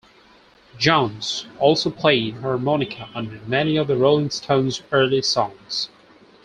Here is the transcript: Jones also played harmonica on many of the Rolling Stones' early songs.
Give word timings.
Jones 0.79 1.45
also 1.59 1.91
played 1.91 2.33
harmonica 2.37 3.07
on 3.13 3.39
many 3.47 3.77
of 3.77 3.85
the 3.85 3.95
Rolling 3.95 4.31
Stones' 4.31 4.81
early 4.91 5.21
songs. 5.21 5.89